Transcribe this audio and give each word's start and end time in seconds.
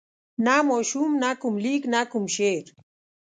نه 0.45 0.55
ماشوم 0.69 1.11
نه 1.23 1.31
کوم 1.41 1.55
لیک 1.63 1.83
نه 1.93 2.01
کوم 2.11 2.23
شعر. 2.35 2.65